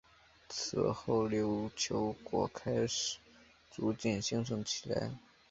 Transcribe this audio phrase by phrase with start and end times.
[0.49, 3.19] 此后琉球国开始
[3.69, 5.11] 逐渐兴盛起来。